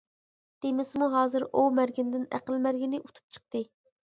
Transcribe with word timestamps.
دېمىسىمۇ 0.65 1.09
ھازىر 1.17 1.45
ئوۋ 1.51 1.67
مەرگىنىدىن 1.81 2.27
ئەقىل 2.39 2.61
مەرگىنى 2.67 3.03
ئۇتۇپ 3.05 3.37
چىقتى. 3.39 3.63